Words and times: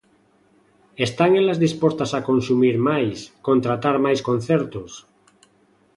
Están 1.07 1.31
elas 1.41 1.61
dispostas 1.65 2.11
a 2.13 2.23
consumir 2.29 2.75
máis, 2.89 3.17
contratar 3.47 3.95
máis 4.05 4.19
concertos? 4.29 4.91